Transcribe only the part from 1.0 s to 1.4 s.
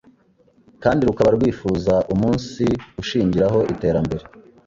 rukaba